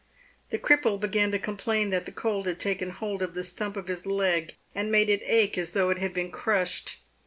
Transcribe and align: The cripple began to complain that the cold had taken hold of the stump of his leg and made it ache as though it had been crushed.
The 0.49 0.57
cripple 0.57 0.99
began 0.99 1.29
to 1.29 1.37
complain 1.37 1.91
that 1.91 2.07
the 2.07 2.11
cold 2.11 2.47
had 2.47 2.59
taken 2.59 2.89
hold 2.89 3.21
of 3.21 3.35
the 3.35 3.43
stump 3.43 3.77
of 3.77 3.87
his 3.87 4.07
leg 4.07 4.55
and 4.73 4.91
made 4.91 5.09
it 5.09 5.21
ache 5.25 5.59
as 5.59 5.73
though 5.73 5.91
it 5.91 5.99
had 5.99 6.11
been 6.11 6.31
crushed. 6.31 6.97